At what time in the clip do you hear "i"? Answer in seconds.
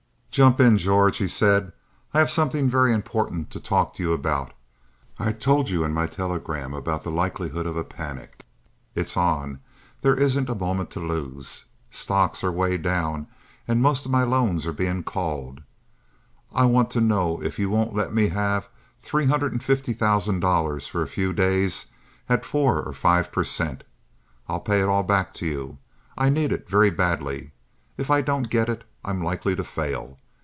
2.13-2.19, 5.19-5.33, 16.55-16.63, 26.17-26.29, 28.09-28.21